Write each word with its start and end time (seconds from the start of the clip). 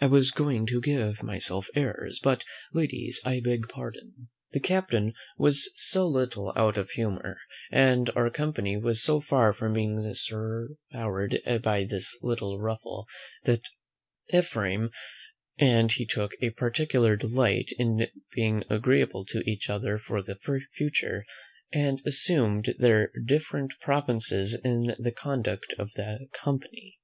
I 0.00 0.06
was 0.06 0.30
going 0.30 0.64
to 0.68 0.80
give 0.80 1.22
myself 1.22 1.68
airs, 1.74 2.18
but, 2.22 2.42
ladies, 2.72 3.20
I 3.22 3.40
beg 3.40 3.68
pardon." 3.68 4.28
The 4.52 4.60
captain 4.60 5.12
was 5.36 5.68
so 5.76 6.06
little 6.06 6.54
out 6.56 6.78
of 6.78 6.92
humour, 6.92 7.36
and 7.70 8.08
our 8.16 8.30
company 8.30 8.78
was 8.78 9.02
so 9.02 9.20
far 9.20 9.52
from 9.52 9.74
being 9.74 10.02
soured 10.14 10.78
by 11.62 11.84
this 11.84 12.16
little 12.22 12.58
ruffle, 12.58 13.06
that 13.44 13.60
Ephraim 14.32 14.90
and 15.58 15.92
he 15.92 16.06
took 16.06 16.32
a 16.40 16.48
particular 16.48 17.14
delight 17.14 17.68
in 17.78 18.06
being 18.34 18.64
agreeable 18.70 19.26
to 19.26 19.40
each 19.44 19.68
other 19.68 19.98
for 19.98 20.22
the 20.22 20.36
future; 20.76 21.26
and 21.74 22.00
assumed 22.06 22.74
their 22.78 23.12
different 23.26 23.74
provinces 23.82 24.58
in 24.64 24.96
the 24.98 25.12
conduct 25.12 25.74
of 25.78 25.92
the 25.92 26.26
company. 26.32 27.00